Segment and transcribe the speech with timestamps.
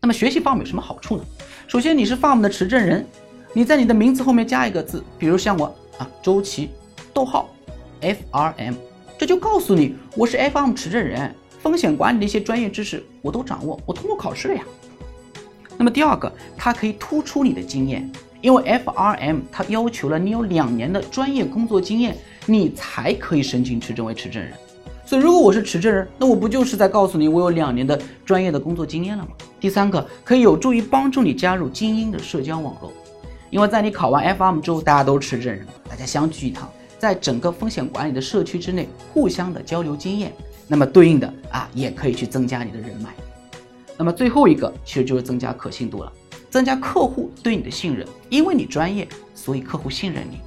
[0.00, 1.24] 那么学习 FARM 有什么好处呢？
[1.66, 3.04] 首先，你是 FARM 的持证人，
[3.52, 5.66] 你在你的名字后面加一个字，比如像我
[5.98, 6.70] 啊，周琦，
[7.12, 7.48] 逗号
[8.00, 8.74] ，FRM，
[9.18, 14.62] 这就告诉你我是 FRM 持证人，风险管理的一些专业知识我都掌握，我通过考试了呀。
[15.76, 18.08] 那么第二个，它可以突出你的经验，
[18.40, 24.52] 因为 FRM 它要求了你有两年的专业工作经验，你才可以申请持证为持证人。
[25.04, 29.30] 所以，如果我是持证人，那我不就是在告诉你我有两年的专业的工作经验了吗？
[29.60, 32.92] 第三个，可以有助于帮助你加入精英的社交网络，
[33.50, 40.32] 因为在你考完 F M 之后，大家都是持证人，大家相聚一堂，在整个风险管理的社区之内互相的交流经验，
[40.66, 43.10] 那么对应的啊，也可以去增加你的人脉。
[43.96, 46.12] 那么最后一个其实就是增加可信度了，
[46.50, 50.40] 增加客户对你的信任，因为你专业，所以客户信任你。